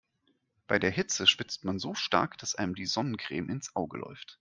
[0.65, 4.29] Bei der Hitze schwitzt man so stark, dass einem die Sonnencreme ins Auge läuft.